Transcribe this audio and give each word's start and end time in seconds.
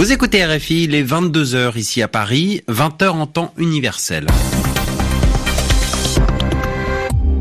Vous 0.00 0.12
écoutez 0.12 0.42
RFI, 0.42 0.84
il 0.84 0.94
est 0.94 1.02
22h 1.02 1.76
ici 1.76 2.00
à 2.00 2.08
Paris, 2.08 2.62
20h 2.70 3.08
en 3.10 3.26
temps 3.26 3.52
universel. 3.58 4.26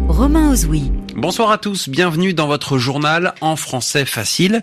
Romain 0.09 0.51
Ozoui. 0.51 0.91
Bonsoir 1.15 1.51
à 1.51 1.57
tous, 1.57 1.87
bienvenue 1.87 2.33
dans 2.33 2.47
votre 2.47 2.77
journal 2.77 3.33
en 3.39 3.55
français 3.55 4.03
facile, 4.03 4.61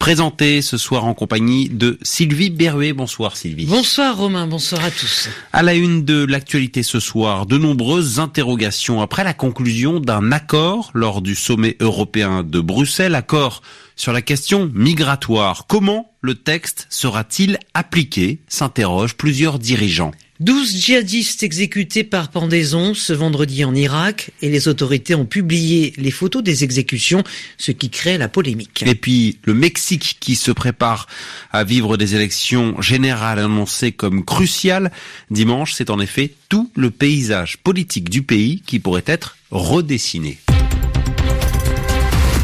présenté 0.00 0.60
ce 0.60 0.76
soir 0.76 1.04
en 1.04 1.14
compagnie 1.14 1.68
de 1.68 2.00
Sylvie 2.02 2.50
Berruet. 2.50 2.92
Bonsoir 2.92 3.36
Sylvie. 3.36 3.66
Bonsoir 3.66 4.16
Romain, 4.16 4.48
bonsoir 4.48 4.84
à 4.84 4.90
tous. 4.90 5.28
À 5.52 5.62
la 5.62 5.74
une 5.74 6.04
de 6.04 6.24
l'actualité 6.24 6.82
ce 6.82 6.98
soir, 6.98 7.46
de 7.46 7.58
nombreuses 7.58 8.18
interrogations 8.18 9.00
après 9.02 9.22
la 9.22 9.34
conclusion 9.34 10.00
d'un 10.00 10.32
accord 10.32 10.90
lors 10.94 11.22
du 11.22 11.36
sommet 11.36 11.76
européen 11.78 12.42
de 12.42 12.58
Bruxelles, 12.58 13.14
accord 13.14 13.62
sur 13.96 14.12
la 14.12 14.22
question 14.22 14.70
migratoire. 14.74 15.66
Comment 15.66 16.12
le 16.20 16.34
texte 16.34 16.86
sera-t-il 16.90 17.58
appliqué 17.74 18.40
s'interrogent 18.48 19.16
plusieurs 19.16 19.58
dirigeants. 19.58 20.12
12 20.40 20.76
djihadistes 20.76 21.42
exécutés 21.42 22.04
par 22.04 22.28
pendaison 22.30 22.92
ce 22.92 23.14
vendredi 23.14 23.64
en 23.64 23.74
Irak 23.74 24.32
et 24.42 24.50
les 24.50 24.68
autorités 24.68 25.14
ont 25.14 25.24
publié 25.24 25.94
les 25.96 26.10
photos 26.10 26.42
des 26.42 26.62
exécutions, 26.62 27.24
ce 27.56 27.72
qui 27.72 27.88
crée 27.88 28.18
la 28.18 28.28
polémique. 28.28 28.84
Et 28.86 28.94
puis 28.94 29.38
le 29.44 29.54
Mexique 29.54 30.18
qui 30.20 30.34
se 30.34 30.50
prépare 30.50 31.06
à 31.52 31.64
vivre 31.64 31.96
des 31.96 32.14
élections 32.14 32.80
générales 32.82 33.38
annoncées 33.38 33.92
comme 33.92 34.26
cruciales. 34.26 34.92
Dimanche, 35.30 35.72
c'est 35.72 35.88
en 35.88 36.00
effet 36.00 36.34
tout 36.50 36.70
le 36.74 36.90
paysage 36.90 37.56
politique 37.56 38.10
du 38.10 38.22
pays 38.22 38.60
qui 38.66 38.78
pourrait 38.78 39.04
être 39.06 39.38
redessiné. 39.50 40.38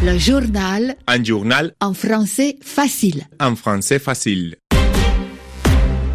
Le 0.05 0.19
journal. 0.19 0.97
Un 1.06 1.22
journal. 1.22 1.75
En 1.81 1.95
français 1.95 2.56
facile. 2.61 3.22
En 3.39 3.55
français 3.55 4.00
facile. 4.00 4.56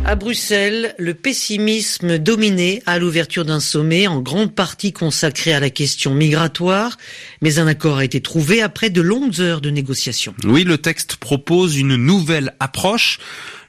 À 0.03 0.15
Bruxelles, 0.15 0.93
le 0.99 1.13
pessimisme 1.13 2.17
dominait 2.17 2.81
à 2.85 2.99
l'ouverture 2.99 3.45
d'un 3.45 3.61
sommet 3.61 4.07
en 4.07 4.19
grande 4.19 4.53
partie 4.53 4.91
consacré 4.91 5.53
à 5.53 5.61
la 5.61 5.69
question 5.69 6.13
migratoire, 6.13 6.97
mais 7.41 7.59
un 7.59 7.67
accord 7.67 7.97
a 7.97 8.03
été 8.03 8.19
trouvé 8.19 8.61
après 8.61 8.89
de 8.89 8.99
longues 8.99 9.39
heures 9.39 9.61
de 9.61 9.69
négociations. 9.69 10.33
Oui, 10.43 10.65
le 10.65 10.77
texte 10.77 11.15
propose 11.15 11.77
une 11.77 11.95
nouvelle 11.95 12.55
approche 12.59 13.19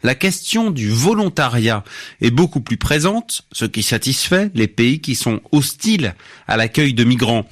la 0.02 0.14
question 0.14 0.70
du 0.70 0.90
volontariat 0.90 1.84
est 2.20 2.30
beaucoup 2.30 2.60
plus 2.60 2.76
présente, 2.76 3.42
ce 3.52 3.64
qui 3.64 3.82
satisfait 3.82 4.50
les 4.54 4.68
pays 4.68 5.00
qui 5.00 5.14
sont 5.14 5.40
hostiles 5.52 6.14
à 6.46 6.56
l'accueil 6.56 6.94
de 6.94 7.04
migrants. 7.04 7.46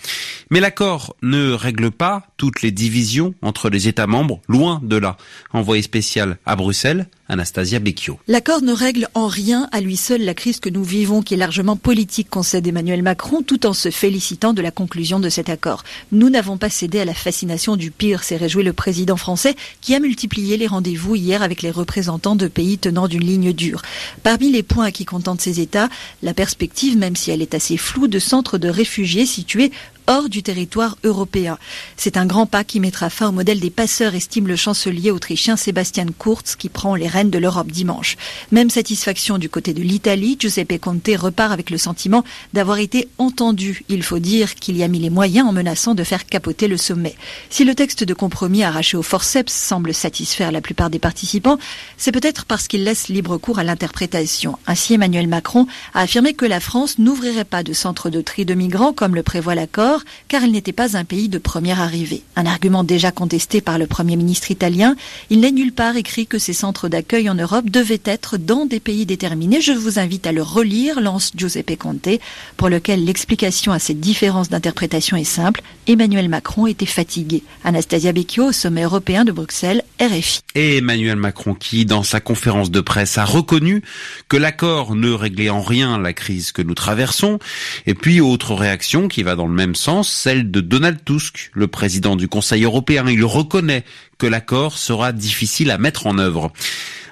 Mais 0.51 0.61
l'accord 0.61 1.17
ne 1.23 1.53
règle 1.53 1.91
pas 1.91 2.29
toutes 2.37 2.63
les 2.63 2.71
divisions 2.71 3.35
entre 3.43 3.69
les 3.69 3.89
États 3.89 4.07
membres, 4.07 4.41
loin 4.49 4.81
de 4.83 4.97
là. 4.97 5.17
Envoyé 5.53 5.83
spécial 5.83 6.39
à 6.47 6.57
Bruxelles, 6.57 7.07
Anastasia 7.29 7.81
Becchio. 7.81 8.19
L'accord 8.29 8.63
ne 8.63 8.73
règle 8.73 9.09
en 9.15 9.27
rien 9.27 9.69
à 9.73 9.81
lui 9.81 9.97
seul 9.97 10.23
la 10.23 10.35
crise 10.35 10.61
que 10.61 10.69
nous 10.69 10.85
vivons, 10.85 11.23
qui 11.23 11.35
est 11.35 11.37
largement 11.37 11.77
politique, 11.77 12.31
concède 12.31 12.67
Emmanuel 12.67 13.03
Macron, 13.03 13.43
tout 13.43 13.67
en 13.67 13.73
se 13.73 13.91
félicitant 13.91 14.53
de 14.53 14.63
la 14.63 14.71
conclusion 14.71 15.19
de 15.19 15.29
cet 15.29 15.49
accord. 15.49 15.83
Nous 16.13 16.31
n'avons 16.31 16.57
pas 16.57 16.71
cédé 16.71 17.01
à 17.01 17.05
la 17.05 17.15
fascination 17.15 17.77
du 17.77 17.91
pire, 17.91 18.23
s'est 18.23 18.37
réjoui 18.37 18.63
le 18.63 18.73
président 18.73 19.17
français, 19.17 19.57
qui 19.81 19.95
a 19.95 20.01
multiplié 20.01 20.57
les 20.57 20.69
rendez-vous 20.69 21.17
hier 21.17 21.43
avec 21.43 21.63
les 21.63 21.71
représentants 21.71 22.37
de 22.37 22.49
pays 22.49 22.79
tenant 22.79 23.09
d'une 23.09 23.25
ligne 23.25 23.53
dure. 23.53 23.83
Parmi 24.23 24.53
les 24.53 24.63
points 24.63 24.93
qui 24.93 25.05
contentent 25.05 25.41
ces 25.41 25.61
États, 25.61 25.89
la 26.23 26.35
perspective, 26.35 26.97
même 26.97 27.17
si 27.17 27.31
elle 27.31 27.43
est 27.43 27.55
assez 27.55 27.77
floue, 27.77 28.07
de 28.07 28.19
centres 28.21 28.59
de 28.59 28.69
réfugiés 28.69 29.27
situés 29.27 29.73
hors 30.07 30.29
du 30.29 30.43
territoire 30.43 30.97
européen. 31.05 31.59
C'est 31.97 32.17
un 32.17 32.27
grand 32.27 32.47
pas 32.47 32.65
qui 32.65 32.81
mettra 32.81 33.11
fin 33.11 33.29
au 33.29 33.33
modèle 33.33 33.61
des 33.61 33.71
passeurs, 33.71 34.15
estime 34.15 34.47
le 34.47 34.57
chancelier 34.57 35.11
autrichien 35.11 35.57
Sébastien 35.57 36.07
Kurz, 36.19 36.57
qui 36.57 36.69
prend 36.69 36.95
les 36.95 37.09
rênes 37.09 37.31
de 37.31 37.39
l'Europe 37.39 37.71
dimanche. 37.71 38.17
Même 38.53 38.71
satisfaction 38.71 39.39
du 39.39 39.49
côté 39.49 39.75
de 39.75 39.83
l'Italie, 39.83 40.37
Giuseppe 40.39 40.81
Conte 40.81 41.11
repart 41.17 41.53
avec 41.53 41.71
le 41.71 41.79
sentiment 41.79 42.25
d'avoir 42.53 42.79
été 42.79 43.09
entendu. 43.19 43.85
Il 43.89 44.03
faut 44.03 44.19
dire 44.19 44.55
qu'il 44.55 44.77
y 44.77 44.83
a 44.83 44.89
mis 44.89 44.99
les 44.99 45.11
moyens 45.11 45.49
en 45.49 45.53
menaçant 45.53 45.95
de 45.95 46.05
faire 46.05 46.27
capoter 46.27 46.69
le 46.69 46.77
sommet. 46.77 47.17
Si 47.51 47.65
le 47.65 47.75
texte 47.75 48.05
de 48.05 48.15
compromis 48.15 48.63
arraché 48.63 48.97
au 48.97 49.03
forceps 49.03 49.53
semble 49.53 49.95
satisfaire 49.95 50.53
la 50.53 50.61
plupart 50.61 50.91
des 50.91 50.99
participants, 50.99 51.59
c'est 51.97 52.13
peut-être 52.13 52.45
parce 52.45 52.69
qu'il 52.69 52.85
laisse 52.85 53.09
libre 53.09 53.39
cours 53.39 53.59
à 53.59 53.65
l'interprétation. 53.65 54.59
Ainsi, 54.67 54.95
Emmanuel 54.95 55.29
Macron 55.29 55.67
a 55.95 56.03
affirmé 56.03 56.35
que 56.35 56.47
la 56.47 56.61
France 56.61 56.99
n'ouvrirait 56.99 57.45
pas 57.45 57.63
de 57.63 57.73
centre 57.73 58.11
de 58.11 58.21
tri 58.21 58.45
de 58.45 58.55
migrants 58.55 58.93
comme 58.93 59.15
le 59.15 59.23
prévoit 59.23 59.55
l'accord 59.55 59.96
car 60.29 60.43
il 60.43 60.53
n'était 60.53 60.73
pas 60.73 60.97
un 60.97 61.05
pays 61.05 61.29
de 61.29 61.39
première 61.39 61.81
arrivée. 61.81 62.23
Un 62.37 62.47
argument 62.47 62.85
déjà 62.85 63.11
contesté 63.11 63.61
par 63.61 63.79
le 63.79 63.87
Premier 63.87 64.17
ministre 64.17 64.51
italien, 64.51 64.97
il 65.31 65.41
n'est 65.41 65.53
nulle 65.53 65.73
part 65.73 65.97
écrit 65.97 66.27
que 66.27 66.39
ces 66.39 66.53
centres 66.53 66.89
d'accueil 66.89 67.29
en 67.31 67.35
Europe 67.35 67.71
devaient 67.71 68.01
être 68.05 68.37
dans 68.37 68.67
des 68.67 68.81
pays 68.81 69.07
déterminés. 69.07 69.61
Je 69.61 69.73
vous 69.73 69.99
invite 69.99 70.27
à 70.27 70.33
le 70.33 70.43
relire, 70.43 71.01
lance 71.01 71.33
Giuseppe 71.37 71.77
Conte, 71.79 72.21
pour 72.57 72.69
lequel 72.69 73.05
l'explication 73.05 73.73
à 73.73 73.79
cette 73.79 74.01
différence 74.01 74.49
d'interprétation 74.49 75.17
est 75.17 75.25
simple. 75.25 75.63
Emmanuel 75.87 76.29
Macron 76.29 76.67
était 76.67 76.87
fatigué. 76.87 77.43
Anastasia 77.65 78.13
Becchio 78.13 78.47
au 78.47 78.53
sommet 78.53 78.83
européen 78.83 79.25
de 79.25 79.33
Bruxelles, 79.33 79.83
RFI. 80.01 80.41
Et 80.55 80.79
Emmanuel 80.79 81.17
Macron 81.17 81.55
qui, 81.55 81.85
dans 81.85 82.03
sa 82.03 82.21
conférence 82.21 82.71
de 82.71 82.81
presse, 82.81 83.19
a 83.19 83.25
reconnu 83.25 83.83
que 84.29 84.37
l'accord 84.37 84.95
ne 84.95 85.11
réglait 85.11 85.51
en 85.51 85.61
rien 85.61 85.99
la 85.99 86.13
crise 86.13 86.53
que 86.53 86.63
nous 86.63 86.75
traversons. 86.75 87.39
Et 87.87 87.95
puis, 87.95 88.21
autre 88.21 88.55
réaction 88.55 89.09
qui 89.09 89.23
va 89.23 89.37
dans 89.37 89.47
le 89.47 89.55
même 89.55 89.75
sens, 89.75 89.86
celle 90.03 90.51
de 90.51 90.61
Donald 90.61 90.99
Tusk, 91.05 91.51
le 91.55 91.69
président 91.69 92.17
du 92.17 92.27
Conseil 92.27 92.65
européen. 92.65 93.05
Il 93.09 93.25
reconnaît 93.25 93.85
que 94.19 94.27
l'accord 94.27 94.79
sera 94.79 95.13
difficile 95.13 95.71
à 95.71 95.79
mettre 95.79 96.07
en 96.07 96.19
œuvre. 96.19 96.53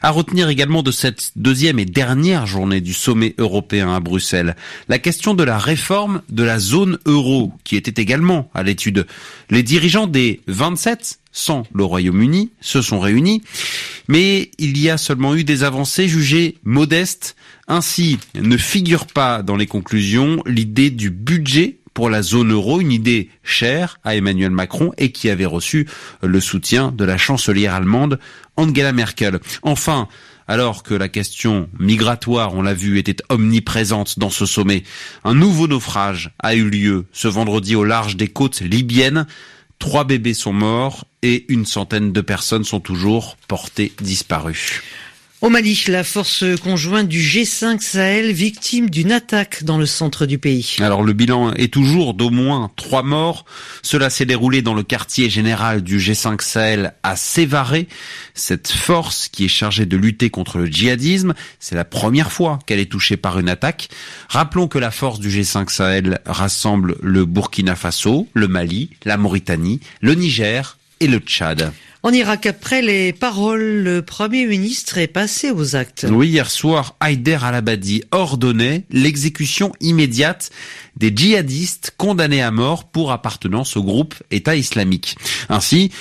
À 0.02 0.10
retenir 0.10 0.48
également 0.48 0.82
de 0.82 0.90
cette 0.90 1.30
deuxième 1.36 1.78
et 1.78 1.84
dernière 1.84 2.46
journée 2.46 2.80
du 2.80 2.92
sommet 2.92 3.34
européen 3.38 3.94
à 3.94 4.00
Bruxelles, 4.00 4.56
la 4.88 4.98
question 4.98 5.34
de 5.34 5.44
la 5.44 5.56
réforme 5.56 6.22
de 6.28 6.42
la 6.42 6.58
zone 6.58 6.98
euro, 7.06 7.52
qui 7.62 7.76
était 7.76 8.02
également 8.02 8.50
à 8.54 8.62
l'étude. 8.62 9.06
Les 9.50 9.62
dirigeants 9.62 10.06
des 10.06 10.40
27 10.48 11.20
sans 11.32 11.64
le 11.72 11.84
Royaume-Uni 11.84 12.50
se 12.60 12.82
sont 12.82 13.00
réunis, 13.00 13.42
mais 14.08 14.50
il 14.58 14.78
y 14.78 14.90
a 14.90 14.98
seulement 14.98 15.34
eu 15.34 15.44
des 15.44 15.62
avancées 15.62 16.08
jugées 16.08 16.56
modestes. 16.64 17.36
Ainsi, 17.66 18.18
ne 18.34 18.56
figure 18.56 19.06
pas 19.06 19.42
dans 19.42 19.56
les 19.56 19.66
conclusions 19.66 20.42
l'idée 20.44 20.90
du 20.90 21.10
budget 21.10 21.78
pour 21.94 22.10
la 22.10 22.22
zone 22.22 22.52
euro, 22.52 22.80
une 22.80 22.92
idée 22.92 23.30
chère 23.44 23.98
à 24.04 24.16
Emmanuel 24.16 24.50
Macron 24.50 24.92
et 24.98 25.12
qui 25.12 25.30
avait 25.30 25.46
reçu 25.46 25.88
le 26.22 26.40
soutien 26.40 26.90
de 26.90 27.04
la 27.04 27.16
chancelière 27.16 27.74
allemande 27.74 28.18
Angela 28.56 28.92
Merkel. 28.92 29.38
Enfin, 29.62 30.08
alors 30.48 30.82
que 30.82 30.94
la 30.94 31.08
question 31.08 31.68
migratoire, 31.78 32.54
on 32.54 32.62
l'a 32.62 32.74
vu, 32.74 32.98
était 32.98 33.22
omniprésente 33.28 34.18
dans 34.18 34.30
ce 34.30 34.44
sommet, 34.44 34.82
un 35.24 35.34
nouveau 35.34 35.68
naufrage 35.68 36.32
a 36.40 36.54
eu 36.54 36.68
lieu 36.68 37.06
ce 37.12 37.28
vendredi 37.28 37.76
au 37.76 37.84
large 37.84 38.16
des 38.16 38.28
côtes 38.28 38.60
libyennes. 38.60 39.26
Trois 39.78 40.04
bébés 40.04 40.34
sont 40.34 40.52
morts 40.52 41.04
et 41.22 41.46
une 41.48 41.66
centaine 41.66 42.12
de 42.12 42.20
personnes 42.20 42.64
sont 42.64 42.80
toujours 42.80 43.36
portées 43.48 43.92
disparues. 44.00 44.82
Au 45.44 45.50
Mali, 45.50 45.84
la 45.88 46.04
force 46.04 46.42
conjointe 46.62 47.06
du 47.06 47.20
G5 47.20 47.78
Sahel 47.78 48.32
victime 48.32 48.88
d'une 48.88 49.12
attaque 49.12 49.62
dans 49.62 49.76
le 49.76 49.84
centre 49.84 50.24
du 50.24 50.38
pays. 50.38 50.76
Alors 50.80 51.02
le 51.02 51.12
bilan 51.12 51.52
est 51.52 51.70
toujours 51.70 52.14
d'au 52.14 52.30
moins 52.30 52.70
trois 52.76 53.02
morts. 53.02 53.44
Cela 53.82 54.08
s'est 54.08 54.24
déroulé 54.24 54.62
dans 54.62 54.72
le 54.72 54.82
quartier 54.82 55.28
général 55.28 55.82
du 55.82 55.98
G5 55.98 56.40
Sahel 56.40 56.94
à 57.02 57.14
Sévaré. 57.16 57.88
Cette 58.32 58.68
force 58.68 59.28
qui 59.28 59.44
est 59.44 59.48
chargée 59.48 59.84
de 59.84 59.98
lutter 59.98 60.30
contre 60.30 60.56
le 60.56 60.64
djihadisme, 60.64 61.34
c'est 61.60 61.74
la 61.74 61.84
première 61.84 62.32
fois 62.32 62.58
qu'elle 62.64 62.80
est 62.80 62.90
touchée 62.90 63.18
par 63.18 63.38
une 63.38 63.50
attaque. 63.50 63.90
Rappelons 64.30 64.66
que 64.66 64.78
la 64.78 64.90
force 64.90 65.20
du 65.20 65.28
G5 65.28 65.70
Sahel 65.70 66.20
rassemble 66.24 66.96
le 67.02 67.26
Burkina 67.26 67.76
Faso, 67.76 68.28
le 68.32 68.48
Mali, 68.48 68.88
la 69.04 69.18
Mauritanie, 69.18 69.80
le 70.00 70.14
Niger 70.14 70.78
et 71.00 71.06
le 71.06 71.18
Tchad. 71.18 71.72
En 72.02 72.12
Irak, 72.12 72.44
après 72.44 72.82
les 72.82 73.14
paroles, 73.14 73.82
le 73.82 74.02
Premier 74.02 74.44
ministre 74.44 74.98
est 74.98 75.06
passé 75.06 75.50
aux 75.50 75.74
actes. 75.74 76.06
Oui, 76.10 76.28
hier 76.28 76.50
soir, 76.50 76.96
Haider 77.00 77.38
al-Abadi 77.40 78.02
ordonnait 78.10 78.84
l'exécution 78.90 79.72
immédiate 79.80 80.50
des 80.98 81.10
djihadistes 81.16 81.94
condamnés 81.96 82.42
à 82.42 82.50
mort 82.50 82.90
pour 82.90 83.10
appartenance 83.10 83.78
au 83.78 83.82
groupe 83.82 84.14
État 84.30 84.54
islamique. 84.54 85.16
Ainsi, 85.48 85.92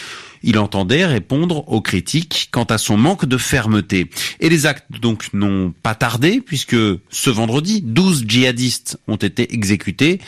il 0.44 0.60
entendait 0.60 1.06
répondre 1.06 1.69
aux 1.69 1.80
critiques 1.80 2.50
quant 2.51 2.66
à 2.66 2.78
son 2.78 2.98
manque 2.98 3.25
de 3.25 3.38
fermeté. 3.38 4.10
Et 4.42 4.50
les 4.50 4.66
actes 4.66 4.86
donc 5.00 5.30
n'ont 5.34 5.74
pas 5.84 5.95
tardé 5.95 6.42
puisque 6.42 6.75
ce 7.10 7.30
vendredi, 7.30 7.81
12 7.81 8.25
djihadistes 8.28 9.00
ont 9.07 9.16
été 9.16 9.54
exécutés. 9.54 10.19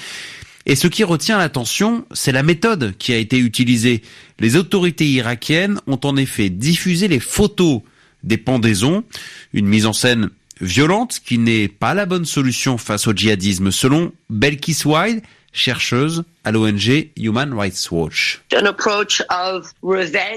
Et 0.65 0.75
ce 0.75 0.87
qui 0.87 1.03
retient 1.03 1.37
l'attention, 1.37 2.05
c'est 2.11 2.31
la 2.31 2.43
méthode 2.43 2.95
qui 2.97 3.13
a 3.13 3.17
été 3.17 3.37
utilisée. 3.37 4.01
Les 4.39 4.55
autorités 4.55 5.07
irakiennes 5.07 5.79
ont 5.85 5.99
en 6.03 6.17
effet 6.17 6.49
diffusé 6.49 7.07
les 7.07 7.19
photos 7.19 7.81
des 8.23 8.37
pendaisons, 8.37 9.03
une 9.53 9.67
mise 9.67 9.85
en 9.85 9.93
scène 9.93 10.29
violente 10.61 11.19
qui 11.23 11.37
n'est 11.37 11.67
pas 11.67 11.93
la 11.93 12.05
bonne 12.05 12.25
solution 12.25 12.77
face 12.77 13.07
au 13.07 13.13
djihadisme. 13.13 13.71
Selon 13.71 14.11
Belkis 14.29 14.81
Wild, 14.85 15.21
chercheuse 15.55 16.23
à 16.43 16.51
l'ONG 16.51 17.09
Human 17.17 17.51
Rights 17.53 17.89
Watch. 17.89 18.41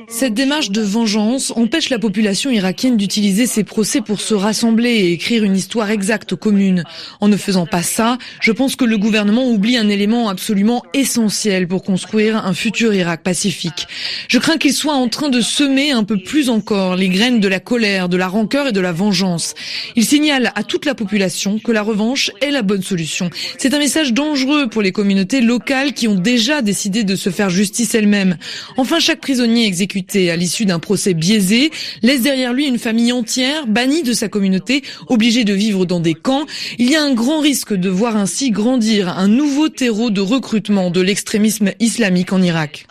Cette 0.09 0.35
démarche 0.35 0.71
de 0.71 0.81
vengeance 0.81 1.53
empêche 1.55 1.91
la 1.91 1.99
population 1.99 2.51
irakienne 2.51 2.97
d'utiliser 2.97 3.47
ces 3.47 3.65
procès 3.65 4.01
pour 4.01 4.21
se 4.21 4.33
rassembler 4.33 4.89
et 4.89 5.13
écrire 5.13 5.45
une 5.45 5.57
histoire 5.57 5.91
exacte 5.91 6.35
commune. 6.35 6.85
En 7.21 7.29
ne 7.29 7.37
faisant 7.37 7.67
pas 7.67 7.83
ça, 7.83 8.17
je 8.41 8.53
pense 8.53 8.77
que 8.77 8.87
le 8.87 8.97
gouvernement 8.97 9.51
oublie 9.51 9.77
un 9.77 9.89
élément 9.89 10.31
absolument 10.31 10.83
essentiel 10.95 11.69
pour 11.69 11.83
construire 11.83 12.47
un 12.47 12.55
futur 12.55 12.95
Irak 12.95 13.23
pacifique. 13.23 13.87
Je 14.29 14.39
crains 14.39 14.57
qu'il 14.57 14.73
soit 14.73 14.95
en 14.95 15.09
train 15.09 15.29
de 15.29 15.41
semer 15.41 15.91
un 15.91 16.05
peu 16.05 16.17
plus 16.17 16.49
encore 16.49 16.97
les 16.97 17.09
graines 17.09 17.41
de 17.41 17.49
la 17.49 17.61
colère, 17.61 18.09
de 18.09 18.17
la 18.17 18.29
rancœur 18.29 18.69
et 18.69 18.73
de 18.73 18.81
la 18.81 18.93
vengeance. 18.93 19.55
Il 19.97 20.07
signale 20.07 20.53
à 20.55 20.63
toute 20.63 20.87
la 20.87 20.95
population 20.95 21.59
que 21.59 21.73
la 21.73 21.83
revanche 21.83 22.31
est 22.41 22.51
la 22.51 22.63
bonne 22.63 22.83
solution. 22.83 23.29
C'est 23.59 23.75
un 23.75 23.79
message 23.79 24.15
dangereux 24.15 24.69
pour 24.69 24.81
les 24.81 24.93
communautés 24.93 25.08
locales 25.41 25.93
qui 25.93 26.09
ont 26.09 26.15
déjà 26.15 26.63
décidé 26.63 27.05
de 27.05 27.17
se 27.17 27.31
faire 27.31 27.51
justice 27.51 27.95
elles-mêmes. 27.95 28.37
Enfin, 28.77 28.99
chaque 28.99 29.21
prisonnier 29.21 29.67
exécuté 29.67 30.31
à 30.31 30.37
l'issue 30.37 30.65
d'un 30.65 30.79
procès 30.79 31.15
biaisé 31.15 31.71
laisse 32.03 32.23
derrière 32.23 32.53
lui 32.53 32.67
une 32.67 32.79
famille 32.79 33.13
entière, 33.13 33.67
bannie 33.67 34.03
de 34.03 34.13
sa 34.13 34.29
communauté, 34.29 34.83
obligée 35.09 35.45
de 35.45 35.55
vivre 35.55 35.87
dans 35.87 36.01
des 36.01 36.15
camps. 36.15 36.47
Il 36.79 36.91
y 36.91 36.97
a 36.97 37.03
un 37.03 37.15
grand 37.15 37.41
risque 37.41 37.75
de 37.75 37.89
voir 37.89 38.17
ainsi 38.17 38.51
grandir 38.51 39.09
un 39.09 39.29
nouveau 39.29 39.69
terreau 39.69 40.11
de 40.11 40.21
recrutement 40.21 40.91
de 40.91 41.01
l'extrémisme 41.01 41.73
islamique 41.81 42.33
en 42.33 42.43
Irak. 42.43 42.87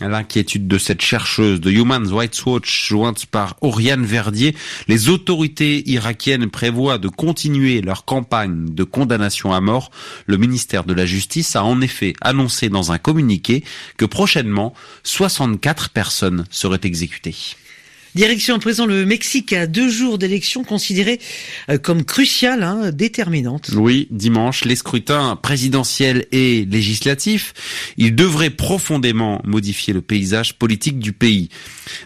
L'inquiétude 0.00 0.68
de 0.68 0.78
cette 0.78 1.00
chercheuse 1.00 1.60
de 1.60 1.70
Human 1.70 2.06
Rights 2.12 2.44
Watch, 2.46 2.88
jointe 2.88 3.26
par 3.26 3.56
Oriane 3.60 4.04
Verdier, 4.04 4.54
les 4.88 5.08
autorités 5.08 5.88
irakiennes 5.88 6.50
prévoient 6.50 6.98
de 6.98 7.08
continuer 7.08 7.80
leur 7.80 8.04
campagne 8.04 8.66
de 8.74 8.84
condamnation 8.84 9.52
à 9.52 9.60
mort. 9.60 9.91
Le 10.26 10.36
ministère 10.36 10.84
de 10.84 10.94
la 10.94 11.06
Justice 11.06 11.56
a 11.56 11.64
en 11.64 11.80
effet 11.80 12.14
annoncé 12.20 12.68
dans 12.68 12.92
un 12.92 12.98
communiqué 12.98 13.64
que 13.96 14.04
prochainement, 14.04 14.74
64 15.04 15.90
personnes 15.90 16.46
seraient 16.50 16.80
exécutées. 16.82 17.36
Direction 18.14 18.56
à 18.56 18.58
présent 18.58 18.84
le 18.84 19.06
Mexique 19.06 19.54
à 19.54 19.66
deux 19.66 19.88
jours 19.88 20.18
d'élections 20.18 20.64
considérées 20.64 21.18
euh, 21.70 21.78
comme 21.78 22.04
cruciales, 22.04 22.62
hein, 22.62 22.90
déterminantes. 22.92 23.70
Oui, 23.74 24.06
dimanche, 24.10 24.66
les 24.66 24.76
scrutins 24.76 25.34
présidentiels 25.36 26.26
et 26.30 26.66
législatifs, 26.66 27.54
ils 27.96 28.14
devraient 28.14 28.50
profondément 28.50 29.40
modifier 29.44 29.94
le 29.94 30.02
paysage 30.02 30.58
politique 30.58 30.98
du 30.98 31.14
pays. 31.14 31.48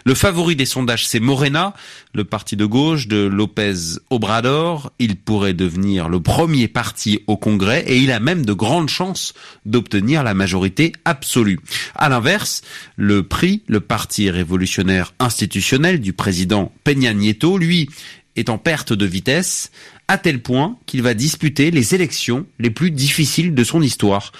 Le 0.05 0.13
favori 0.13 0.55
des 0.55 0.65
sondages, 0.65 1.05
c'est 1.05 1.19
Morena, 1.19 1.73
le 2.13 2.23
parti 2.23 2.55
de 2.55 2.65
gauche 2.65 3.07
de 3.07 3.27
López 3.27 3.99
Obrador. 4.09 4.93
Il 4.99 5.17
pourrait 5.17 5.53
devenir 5.53 6.07
le 6.07 6.21
premier 6.21 6.69
parti 6.69 7.19
au 7.27 7.35
Congrès 7.35 7.83
et 7.85 7.97
il 7.97 8.11
a 8.13 8.21
même 8.21 8.45
de 8.45 8.53
grandes 8.53 8.89
chances 8.89 9.33
d'obtenir 9.65 10.23
la 10.23 10.33
majorité 10.33 10.93
absolue. 11.03 11.59
À 11.97 12.09
l'inverse, 12.09 12.61
le 12.95 13.23
PRI, 13.23 13.63
le 13.67 13.79
Parti 13.79 14.29
révolutionnaire 14.29 15.13
institutionnel 15.19 15.99
du 15.99 16.13
président 16.13 16.71
Peña 16.83 17.13
Nieto, 17.13 17.57
lui, 17.57 17.89
est 18.35 18.49
en 18.49 18.59
perte 18.59 18.93
de 18.93 19.05
vitesse, 19.05 19.71
à 20.07 20.19
tel 20.19 20.41
point 20.41 20.77
qu'il 20.85 21.01
va 21.01 21.15
disputer 21.15 21.71
les 21.71 21.95
élections 21.95 22.45
les 22.59 22.69
plus 22.69 22.91
difficiles 22.91 23.55
de 23.55 23.63
son 23.63 23.81
histoire. 23.81 24.31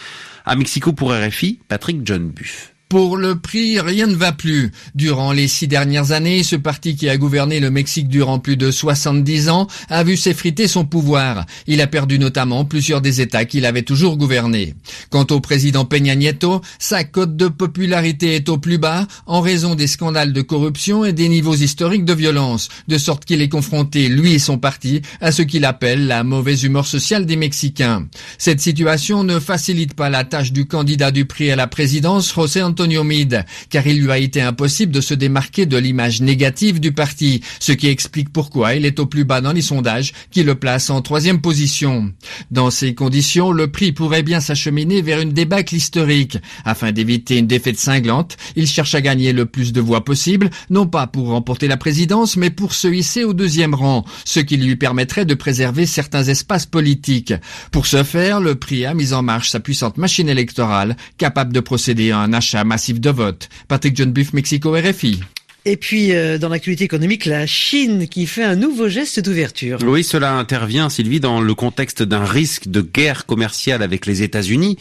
À 0.45 0.56
Mexico 0.56 0.94
pour 0.94 1.12
RFI, 1.12 1.59
Patrick 1.68 2.01
John 2.06 2.30
Buff. 2.30 2.74
Pour 2.89 3.18
le 3.18 3.38
prix, 3.38 3.81
rien 3.81 4.07
ne 4.07 4.16
va 4.16 4.31
plus. 4.31 4.72
Durant 4.95 5.34
les 5.34 5.50
six 5.50 5.68
dernières 5.68 6.13
années, 6.13 6.42
ce 6.42 6.56
parti 6.56 6.95
qui 6.95 7.10
a 7.10 7.18
gouverné 7.18 7.60
le 7.60 7.69
Mexique 7.69 8.07
durant 8.07 8.39
plus 8.39 8.56
de 8.56 8.72
70 8.72 9.50
ans 9.50 9.68
a 9.89 10.06
vu 10.06 10.16
s'effriter 10.16 10.69
son 10.69 10.86
pouvoir. 10.86 11.45
Il 11.68 11.81
a 11.81 11.88
perdu 11.88 12.18
notamment 12.18 12.63
plusieurs 12.63 13.01
des 13.01 13.19
États 13.19 13.44
qu'il 13.44 13.66
avait 13.66 13.81
toujours 13.81 14.16
gouvernés. 14.16 14.74
Quant 15.10 15.28
au 15.31 15.42
président 15.42 15.84
Peña 15.84 16.16
Nieto, 16.16 16.62
sa 16.80 17.04
cote 17.04 17.36
de 17.36 17.50
popularité 17.50 18.36
est 18.36 18.48
au 18.48 18.57
plus 18.57 18.78
bas 18.78 19.06
en 19.25 19.42
raison 19.42 19.75
des 19.75 19.88
scandales 19.88 20.31
de 20.31 20.42
corruption 20.42 21.04
et 21.04 21.12
des 21.12 21.28
niveaux 21.28 21.56
historiques 21.56 22.06
de 22.06 22.13
violence, 22.13 22.69
de 22.88 22.98
sorte 22.98 23.25
qu'il 23.25 23.42
est 23.42 23.50
confronté, 23.50 24.07
lui 24.07 24.36
et 24.36 24.40
son 24.40 24.60
parti, 24.60 25.01
à 25.19 25.33
ce 25.33 25.42
qu'il 25.42 25.66
appelle 25.66 26.07
la 26.07 26.24
mauvaise 26.24 26.63
humeur 26.63 26.88
sociale 26.88 27.25
des 27.25 27.36
Mexicains. 27.36 28.07
Cette 28.38 28.62
situation 28.62 29.25
ne 29.25 29.42
facilite 29.42 29.94
pas 29.94 30.10
la 30.10 30.24
tâche 30.24 30.54
du 30.54 30.68
candidat 30.68 31.12
du 31.12 31.25
prix 31.25 31.51
à 31.51 31.57
la 31.57 31.68
présidence, 31.68 32.33
José 32.33 32.63
Antonio 32.63 32.77
Mid, 32.86 33.46
car 33.70 33.88
il 33.88 34.02
lui 34.02 34.12
a 34.12 34.18
été 34.18 34.42
impossible 34.42 34.92
de 34.92 35.02
se 35.02 35.14
démarquer 35.14 35.66
de 35.66 35.78
l'image 35.78 36.22
négative 36.22 36.80
du 36.80 36.92
parti, 36.92 37.42
ce 37.60 37.72
qui 37.72 37.88
explique 37.88 38.32
pourquoi 38.32 38.76
il 38.76 38.86
est 38.86 39.00
au 39.00 39.06
plus 39.06 39.24
bas 39.24 39.42
dans 39.42 39.54
les 39.54 39.62
sondages, 39.62 40.14
qui 40.32 40.44
le 40.44 40.56
place 40.56 40.90
en 40.90 41.02
troisième 41.02 41.42
position. 41.42 42.12
Dans 42.52 42.70
ces 42.70 42.94
conditions, 42.94 43.52
le 43.52 43.72
prix 43.72 43.92
pourrait 43.92 44.24
bien 44.24 44.40
s'acheminer 44.40 45.02
vers 45.02 45.20
une 45.20 45.34
débâcle 45.34 45.76
historique. 45.76 46.38
Afin 46.66 46.92
d'éviter 46.92 47.38
une 47.38 47.48
défaite 47.48 47.80
cinglante, 47.80 48.38
il 48.56 48.68
cherche 48.68 48.96
à 48.96 49.02
gagner 49.02 49.34
le 49.34 49.46
plus 49.46 49.74
de 49.74 49.82
voix 49.82 50.04
possible, 50.04 50.50
non 50.70 50.88
pas 50.88 51.08
pour 51.08 51.30
remporter 51.30 51.68
la 51.68 51.78
présidence, 51.78 52.38
mais 52.38 52.50
pour 52.50 52.74
se 52.74 52.88
hisser 52.88 53.24
au 53.24 53.34
deuxième 53.34 53.74
rang, 53.74 54.06
ce 54.26 54.40
qui 54.40 54.58
lui 54.58 54.76
permettrait 54.76 55.26
de 55.26 55.34
préserver 55.34 55.86
certains 55.86 56.24
espaces 56.24 56.66
politiques. 56.66 57.34
Pour 57.72 57.88
ce 57.88 58.04
faire, 58.04 58.40
le 58.40 58.56
prix 58.56 58.86
a 58.86 58.94
mis 58.94 59.14
en 59.14 59.24
marche 59.24 59.50
sa 59.50 59.60
puissante 59.60 59.98
machine 59.98 60.30
électorale, 60.30 60.96
capable 61.18 61.54
de 61.54 61.60
procéder 61.60 62.12
à 62.12 62.20
un 62.20 62.34
achat 62.34 62.64
massif 62.68 63.00
de 63.00 63.10
votes. 63.10 63.50
Patrick 63.68 63.96
John 63.96 64.12
Buff, 64.12 64.34
Mexico, 64.34 64.72
RFI. 64.72 65.22
Et 65.69 65.75
puis, 65.75 66.14
euh, 66.14 66.38
dans 66.38 66.48
l'actualité 66.48 66.86
économique, 66.86 67.25
la 67.25 67.46
Chine 67.46 68.08
qui 68.08 68.25
fait 68.25 68.46
un 68.46 68.56
nouveau 68.56 68.88
geste 68.88 69.19
d'ouverture. 69.19 69.80
Oui, 69.84 70.02
cela 70.02 70.34
intervient, 70.36 70.88
Sylvie, 70.88 71.19
dans 71.19 71.42
le 71.42 71.54
contexte 71.56 72.04
d'un 72.04 72.24
risque 72.24 72.69
de 72.69 72.80
guerre 72.80 73.25
commerciale 73.25 73.84
avec 73.84 74.06
les 74.06 74.24
États-Unis. 74.24 74.78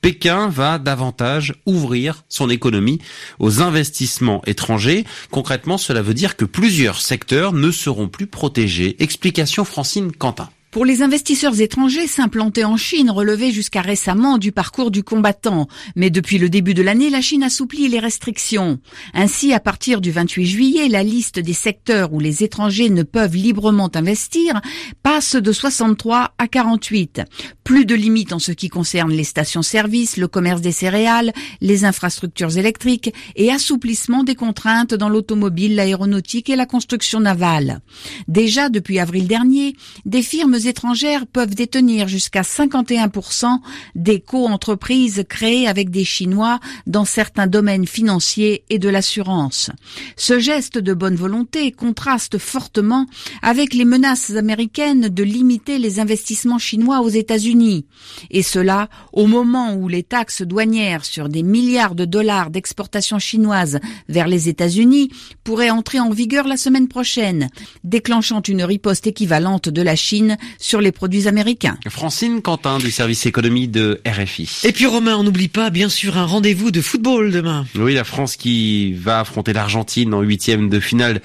Pékin 0.00 0.48
va 0.48 0.78
davantage 0.78 1.54
ouvrir 1.66 2.24
son 2.28 2.50
économie 2.50 2.98
aux 3.38 3.62
investissements 3.62 4.42
étrangers. 4.44 5.04
Concrètement, 5.30 5.78
cela 5.78 6.02
veut 6.02 6.14
dire 6.14 6.34
que 6.34 6.44
plusieurs 6.44 7.00
secteurs 7.00 7.52
ne 7.52 7.70
seront 7.70 8.08
plus 8.08 8.26
protégés. 8.26 8.96
Explication 8.98 9.64
Francine 9.64 10.10
Quentin. 10.10 10.50
Pour 10.74 10.84
les 10.84 11.02
investisseurs 11.02 11.60
étrangers, 11.60 12.08
s'implanter 12.08 12.64
en 12.64 12.76
Chine 12.76 13.08
relevait 13.08 13.52
jusqu'à 13.52 13.80
récemment 13.80 14.38
du 14.38 14.50
parcours 14.50 14.90
du 14.90 15.04
combattant. 15.04 15.68
Mais 15.94 16.10
depuis 16.10 16.36
le 16.36 16.48
début 16.48 16.74
de 16.74 16.82
l'année, 16.82 17.10
la 17.10 17.20
Chine 17.20 17.44
assouplit 17.44 17.86
les 17.86 18.00
restrictions. 18.00 18.80
Ainsi, 19.12 19.52
à 19.52 19.60
partir 19.60 20.00
du 20.00 20.10
28 20.10 20.44
juillet, 20.44 20.88
la 20.88 21.04
liste 21.04 21.38
des 21.38 21.52
secteurs 21.52 22.12
où 22.12 22.18
les 22.18 22.42
étrangers 22.42 22.90
ne 22.90 23.04
peuvent 23.04 23.36
librement 23.36 23.88
investir 23.94 24.60
passe 25.04 25.36
de 25.36 25.52
63 25.52 26.32
à 26.38 26.48
48. 26.48 27.22
Plus 27.62 27.86
de 27.86 27.94
limites 27.94 28.32
en 28.32 28.40
ce 28.40 28.50
qui 28.50 28.68
concerne 28.68 29.12
les 29.12 29.22
stations-service, 29.22 30.16
le 30.16 30.26
commerce 30.26 30.60
des 30.60 30.72
céréales, 30.72 31.32
les 31.60 31.84
infrastructures 31.84 32.58
électriques 32.58 33.14
et 33.36 33.52
assouplissement 33.52 34.24
des 34.24 34.34
contraintes 34.34 34.92
dans 34.92 35.08
l'automobile, 35.08 35.76
l'aéronautique 35.76 36.50
et 36.50 36.56
la 36.56 36.66
construction 36.66 37.20
navale. 37.20 37.80
Déjà 38.26 38.70
depuis 38.70 38.98
avril 38.98 39.28
dernier, 39.28 39.76
des 40.04 40.22
firmes 40.22 40.63
étrangères 40.68 41.26
peuvent 41.26 41.54
détenir 41.54 42.08
jusqu'à 42.08 42.42
51% 42.42 43.58
des 43.94 44.20
co-entreprises 44.20 45.24
créées 45.28 45.66
avec 45.66 45.90
des 45.90 46.04
Chinois 46.04 46.60
dans 46.86 47.04
certains 47.04 47.46
domaines 47.46 47.86
financiers 47.86 48.64
et 48.70 48.78
de 48.78 48.88
l'assurance. 48.88 49.70
Ce 50.16 50.38
geste 50.38 50.78
de 50.78 50.94
bonne 50.94 51.16
volonté 51.16 51.72
contraste 51.72 52.38
fortement 52.38 53.06
avec 53.42 53.74
les 53.74 53.84
menaces 53.84 54.30
américaines 54.30 55.08
de 55.08 55.22
limiter 55.22 55.78
les 55.78 56.00
investissements 56.00 56.58
chinois 56.58 57.00
aux 57.00 57.08
États-Unis. 57.08 57.86
Et 58.30 58.42
cela 58.42 58.88
au 59.12 59.26
moment 59.26 59.74
où 59.74 59.88
les 59.88 60.02
taxes 60.02 60.42
douanières 60.42 61.04
sur 61.04 61.28
des 61.28 61.42
milliards 61.42 61.94
de 61.94 62.04
dollars 62.04 62.50
d'exportation 62.50 63.18
chinoise 63.18 63.78
vers 64.08 64.28
les 64.28 64.48
États-Unis 64.48 65.10
pourraient 65.42 65.70
entrer 65.70 66.00
en 66.00 66.10
vigueur 66.10 66.46
la 66.46 66.56
semaine 66.56 66.88
prochaine, 66.88 67.48
déclenchant 67.82 68.42
une 68.42 68.64
riposte 68.64 69.06
équivalente 69.06 69.68
de 69.68 69.82
la 69.82 69.96
Chine 69.96 70.36
sur 70.58 70.80
les 70.80 70.92
produits 70.92 71.28
américains. 71.28 71.78
Francine 71.88 72.42
Quentin 72.42 72.78
du 72.78 72.90
service 72.90 73.26
économie 73.26 73.68
de 73.68 74.00
RFI. 74.06 74.62
Et 74.64 74.72
puis 74.72 74.86
Romain, 74.86 75.16
on 75.16 75.24
n'oublie 75.24 75.48
pas 75.48 75.70
bien 75.70 75.88
sûr 75.88 76.16
un 76.16 76.26
rendez-vous 76.26 76.70
de 76.70 76.80
football 76.80 77.30
demain. 77.30 77.66
Oui, 77.74 77.94
la 77.94 78.04
France 78.04 78.36
qui 78.36 78.92
va 78.92 79.20
affronter 79.20 79.52
l'Argentine 79.52 80.14
en 80.14 80.20
huitième 80.20 80.68
de 80.68 80.80
finale 80.80 81.20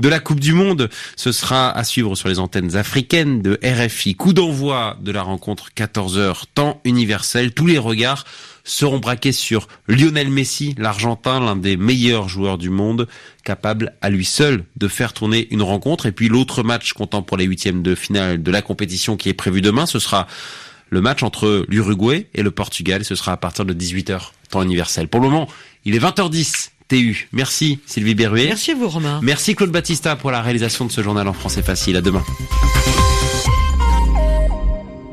de 0.00 0.08
la 0.08 0.18
Coupe 0.18 0.40
du 0.40 0.52
Monde. 0.52 0.88
Ce 1.16 1.32
sera 1.32 1.70
à 1.70 1.84
suivre 1.84 2.14
sur 2.14 2.28
les 2.28 2.38
antennes 2.38 2.76
africaines 2.76 3.42
de 3.42 3.58
RFI. 3.62 4.14
Coup 4.14 4.32
d'envoi 4.32 4.96
de 5.00 5.12
la 5.12 5.22
rencontre 5.22 5.68
14h, 5.76 6.44
temps 6.54 6.80
universel. 6.84 7.52
Tous 7.52 7.66
les 7.66 7.78
regards 7.78 8.24
seront 8.64 8.98
braqués 8.98 9.32
sur 9.32 9.68
Lionel 9.88 10.30
Messi, 10.30 10.74
l'Argentin, 10.78 11.40
l'un 11.40 11.56
des 11.56 11.76
meilleurs 11.76 12.28
joueurs 12.28 12.58
du 12.58 12.70
monde, 12.70 13.08
capable 13.44 13.94
à 14.00 14.10
lui 14.10 14.24
seul 14.24 14.64
de 14.76 14.88
faire 14.88 15.12
tourner 15.12 15.48
une 15.50 15.62
rencontre. 15.62 16.06
Et 16.06 16.12
puis 16.12 16.28
l'autre 16.28 16.62
match 16.62 16.92
comptant 16.92 17.22
pour 17.22 17.36
les 17.36 17.44
huitièmes 17.44 17.82
de 17.82 17.94
finale 17.94 18.42
de 18.42 18.50
la 18.50 18.62
compétition 18.62 19.16
qui 19.16 19.28
est 19.28 19.34
prévu 19.34 19.60
demain, 19.60 19.86
ce 19.86 19.98
sera 19.98 20.26
le 20.90 21.00
match 21.00 21.22
entre 21.22 21.64
l'Uruguay 21.68 22.26
et 22.34 22.42
le 22.42 22.50
Portugal. 22.50 23.04
Ce 23.04 23.14
sera 23.14 23.32
à 23.32 23.36
partir 23.36 23.64
de 23.64 23.72
18h, 23.72 24.30
temps 24.50 24.62
universel. 24.62 25.08
Pour 25.08 25.20
le 25.20 25.28
moment, 25.28 25.48
il 25.84 25.94
est 25.94 26.00
20h10. 26.00 26.70
TU. 26.90 27.28
Merci 27.32 27.78
Sylvie 27.86 28.16
Berruet. 28.16 28.48
Merci 28.48 28.72
à 28.72 28.74
vous 28.74 28.88
Romain. 28.88 29.20
Merci 29.22 29.54
Claude 29.54 29.70
Battista 29.70 30.16
pour 30.16 30.32
la 30.32 30.42
réalisation 30.42 30.84
de 30.84 30.90
ce 30.90 31.02
journal 31.02 31.28
en 31.28 31.32
français 31.32 31.62
facile. 31.62 31.96
À 31.96 32.00
demain. 32.00 32.24